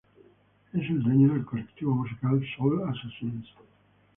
[0.73, 3.47] Es el dueño del colectivo musical Soul Assassins.